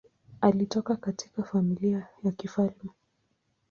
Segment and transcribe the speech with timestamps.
[0.41, 2.89] Alitoka katika familia ya kifalme.